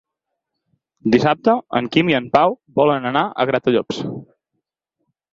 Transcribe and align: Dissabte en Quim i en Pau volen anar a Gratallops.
Dissabte 1.15 1.53
en 1.79 1.89
Quim 1.95 2.09
i 2.11 2.15
en 2.19 2.29
Pau 2.35 2.55
volen 2.79 3.05
anar 3.09 3.23
a 3.27 3.45
Gratallops. 3.51 4.01